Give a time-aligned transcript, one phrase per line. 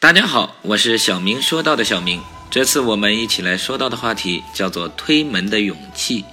[0.00, 2.22] 大家好，我是小明说到的小明。
[2.52, 6.24] 这次我们一起来说到的话题叫做推门的勇气。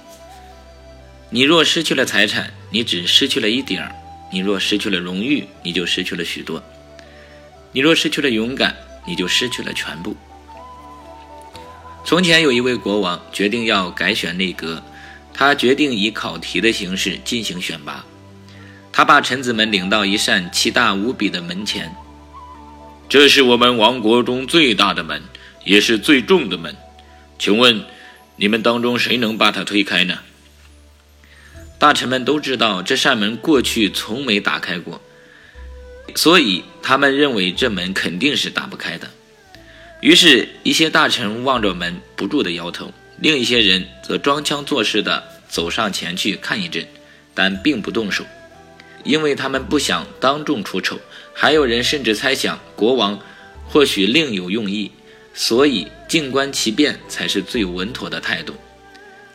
[1.30, 3.90] 你若失去了财产，你只失去了一点儿；
[4.30, 6.62] 你若失去了荣誉，你就失去了许多；
[7.72, 8.72] 你若失去了勇敢，
[9.04, 10.16] 你就失去了全部。
[12.04, 14.80] 从前有一位国王决定要改选内阁，
[15.34, 18.04] 他决定以考题的形式进行选拔。
[18.92, 21.92] 他把臣子们领到一扇奇大无比的门前。
[23.08, 25.22] 这是我们王国中最大的门，
[25.64, 26.76] 也是最重的门。
[27.38, 27.84] 请问，
[28.34, 30.18] 你们当中谁能把它推开呢？
[31.78, 35.00] 大臣们都知道这扇门过去从没打开过，
[36.16, 39.08] 所以他们认为这门肯定是打不开的。
[40.00, 46.84] 于是，一些大臣望着门不住地摇头，另一些人则装腔作势地走上前去看一阵，
[47.34, 48.24] 但并不动手。
[49.04, 50.98] 因为他们不想当众出丑，
[51.38, 53.20] 还有人甚至猜想国王
[53.68, 54.90] 或许另有用意，
[55.34, 58.54] 所以静观其变才是最稳妥的态度。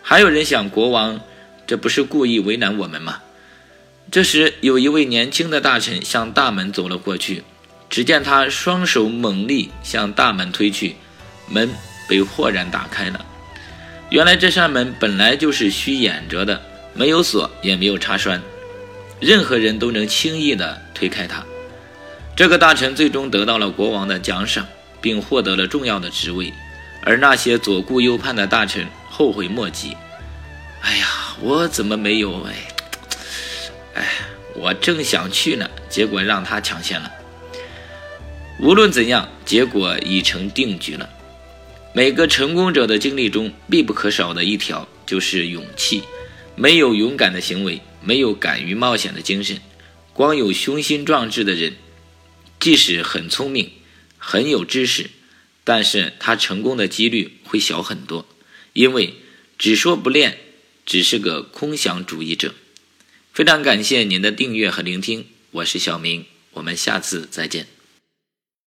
[0.01, 1.21] 还有人想，国王
[1.67, 3.21] 这不是故意为难我们吗？
[4.09, 7.43] 这时，有一位年轻的大臣向大门走了过去，
[7.87, 10.95] 只见他双手猛力向大门推去，
[11.47, 11.69] 门
[12.09, 13.23] 被豁然打开了。
[14.09, 16.59] 原来这扇门本来就是虚掩着的，
[16.95, 18.41] 没有锁，也没有插栓。
[19.19, 21.45] 任何人都能轻易地推开它。
[22.35, 24.67] 这个大臣最终得到了国王的奖赏，
[25.01, 26.51] 并获得了重要的职位，
[27.03, 29.95] 而那些左顾右盼的大臣后悔莫及。
[30.81, 31.07] 哎呀，
[31.41, 32.41] 我怎么没有？
[32.43, 32.55] 哎，
[33.95, 34.07] 哎，
[34.55, 37.11] 我正想去呢，结果让他抢先了。
[38.59, 41.07] 无论怎样，结果已成定局了。
[41.93, 46.01] 每个成功者的经历中必不可少的一条就是勇气。
[46.55, 49.59] 没有勇敢的行为，没有敢于冒险的精神，
[50.13, 51.73] 光有雄心壮志的人，
[52.61, 53.71] 即使很聪明、
[54.19, 55.09] 很有知识，
[55.63, 58.27] 但是他成功的几率会小很多，
[58.73, 59.15] 因为
[59.57, 60.37] 只说不练，
[60.85, 62.53] 只是个空想主义者。
[63.33, 67.80] 非常感谢您的订阅和聆听，我是小明，我们下次再见。